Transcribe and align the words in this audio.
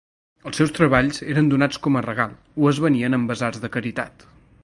Els 0.51 0.59
seus 0.59 0.71
treballs 0.77 1.19
eren 1.33 1.51
donats 1.51 1.81
com 1.87 1.99
a 1.99 2.03
regal 2.07 2.33
o 2.63 2.71
es 2.73 2.81
venien 2.87 3.19
en 3.19 3.31
basars 3.33 3.63
de 3.67 3.71
caritat. 3.77 4.27